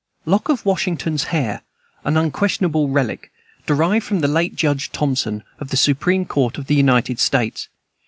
[0.25, 1.61] Lock of Washington's hair
[2.03, 3.31] an unquestionable relic
[3.67, 7.69] derived from the late Judge Thompson, of the supreme court of the United States.